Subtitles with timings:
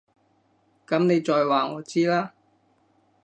[0.87, 2.33] 噉你再話我知啦